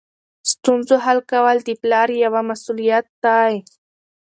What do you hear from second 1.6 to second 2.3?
د پلار